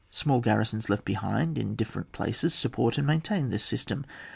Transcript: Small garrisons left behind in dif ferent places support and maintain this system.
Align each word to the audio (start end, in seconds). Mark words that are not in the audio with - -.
Small 0.09 0.39
garrisons 0.41 0.89
left 0.89 1.05
behind 1.05 1.59
in 1.59 1.75
dif 1.75 1.93
ferent 1.93 2.11
places 2.11 2.55
support 2.55 2.97
and 2.97 3.05
maintain 3.05 3.49
this 3.51 3.63
system. 3.63 4.03